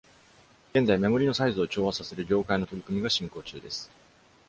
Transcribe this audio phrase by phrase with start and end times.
[0.73, 3.87] 現在、目盛りのサイズを調和させる業界の取り組みが進行中です。